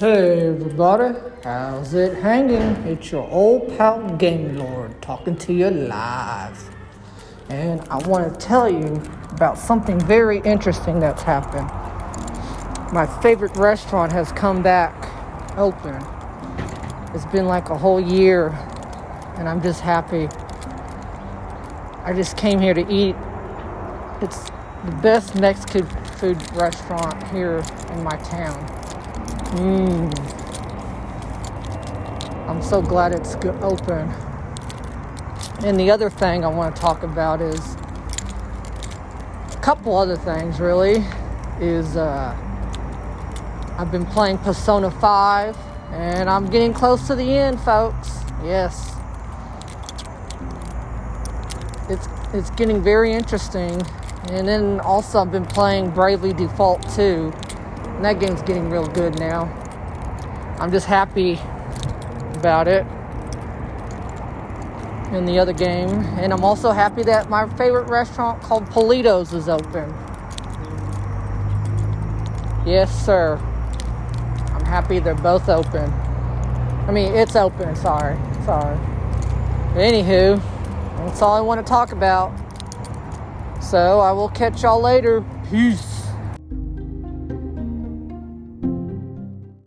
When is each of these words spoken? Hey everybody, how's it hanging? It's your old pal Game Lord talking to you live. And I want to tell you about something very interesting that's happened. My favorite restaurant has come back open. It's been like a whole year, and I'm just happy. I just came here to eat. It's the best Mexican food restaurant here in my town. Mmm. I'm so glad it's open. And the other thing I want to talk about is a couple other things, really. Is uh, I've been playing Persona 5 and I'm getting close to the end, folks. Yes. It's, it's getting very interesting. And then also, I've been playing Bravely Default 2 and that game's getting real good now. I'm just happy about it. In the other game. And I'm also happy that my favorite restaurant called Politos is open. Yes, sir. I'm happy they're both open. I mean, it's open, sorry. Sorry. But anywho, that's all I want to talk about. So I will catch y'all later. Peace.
Hey 0.00 0.46
everybody, 0.46 1.14
how's 1.44 1.92
it 1.92 2.22
hanging? 2.22 2.88
It's 2.88 3.12
your 3.12 3.28
old 3.28 3.76
pal 3.76 4.16
Game 4.16 4.56
Lord 4.56 5.02
talking 5.02 5.36
to 5.36 5.52
you 5.52 5.68
live. 5.68 6.74
And 7.50 7.82
I 7.90 7.98
want 8.08 8.32
to 8.32 8.40
tell 8.40 8.66
you 8.66 9.02
about 9.32 9.58
something 9.58 10.00
very 10.00 10.38
interesting 10.38 11.00
that's 11.00 11.22
happened. 11.22 11.66
My 12.94 13.04
favorite 13.20 13.54
restaurant 13.58 14.10
has 14.12 14.32
come 14.32 14.62
back 14.62 14.94
open. 15.58 16.02
It's 17.14 17.26
been 17.26 17.44
like 17.44 17.68
a 17.68 17.76
whole 17.76 18.00
year, 18.00 18.48
and 19.36 19.46
I'm 19.46 19.60
just 19.60 19.82
happy. 19.82 20.28
I 22.06 22.14
just 22.14 22.38
came 22.38 22.58
here 22.58 22.72
to 22.72 22.90
eat. 22.90 23.16
It's 24.22 24.48
the 24.86 24.98
best 25.02 25.38
Mexican 25.38 25.86
food 26.16 26.40
restaurant 26.56 27.22
here 27.28 27.62
in 27.92 28.02
my 28.02 28.16
town. 28.16 28.79
Mmm. 29.50 30.08
I'm 32.48 32.62
so 32.62 32.80
glad 32.80 33.12
it's 33.12 33.34
open. 33.62 34.08
And 35.64 35.78
the 35.78 35.90
other 35.90 36.08
thing 36.08 36.44
I 36.44 36.48
want 36.48 36.76
to 36.76 36.80
talk 36.80 37.02
about 37.02 37.40
is 37.40 37.74
a 39.52 39.60
couple 39.60 39.96
other 39.96 40.16
things, 40.16 40.60
really. 40.60 41.04
Is 41.60 41.96
uh, 41.96 42.36
I've 43.76 43.90
been 43.90 44.06
playing 44.06 44.38
Persona 44.38 44.88
5 44.88 45.56
and 45.94 46.30
I'm 46.30 46.48
getting 46.48 46.72
close 46.72 47.08
to 47.08 47.16
the 47.16 47.36
end, 47.36 47.60
folks. 47.60 48.20
Yes. 48.44 48.94
It's, 51.88 52.06
it's 52.32 52.50
getting 52.50 52.80
very 52.84 53.12
interesting. 53.12 53.82
And 54.30 54.46
then 54.46 54.78
also, 54.78 55.18
I've 55.18 55.32
been 55.32 55.44
playing 55.44 55.90
Bravely 55.90 56.32
Default 56.32 56.88
2 56.90 57.32
and 58.00 58.06
that 58.06 58.18
game's 58.18 58.40
getting 58.40 58.70
real 58.70 58.86
good 58.86 59.18
now. 59.18 59.42
I'm 60.58 60.72
just 60.72 60.86
happy 60.86 61.38
about 62.34 62.66
it. 62.66 62.86
In 65.14 65.26
the 65.26 65.38
other 65.38 65.52
game. 65.52 65.90
And 66.16 66.32
I'm 66.32 66.42
also 66.42 66.70
happy 66.70 67.02
that 67.02 67.28
my 67.28 67.46
favorite 67.58 67.90
restaurant 67.90 68.40
called 68.40 68.64
Politos 68.70 69.34
is 69.34 69.50
open. 69.50 69.90
Yes, 72.66 73.04
sir. 73.04 73.36
I'm 73.36 74.64
happy 74.64 74.98
they're 74.98 75.14
both 75.14 75.50
open. 75.50 75.92
I 76.88 76.92
mean, 76.92 77.12
it's 77.12 77.36
open, 77.36 77.76
sorry. 77.76 78.16
Sorry. 78.46 78.78
But 79.74 79.80
anywho, 79.80 80.40
that's 80.96 81.20
all 81.20 81.36
I 81.36 81.42
want 81.42 81.60
to 81.60 81.68
talk 81.68 81.92
about. 81.92 82.32
So 83.62 84.00
I 84.00 84.12
will 84.12 84.30
catch 84.30 84.62
y'all 84.62 84.80
later. 84.80 85.22
Peace. 85.50 85.89